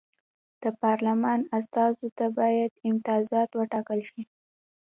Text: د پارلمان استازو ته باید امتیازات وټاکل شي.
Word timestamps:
د 0.63 0.63
پارلمان 0.81 1.39
استازو 1.57 2.07
ته 2.17 2.25
باید 2.39 2.71
امتیازات 2.89 3.49
وټاکل 3.59 3.99
شي. 4.09 4.21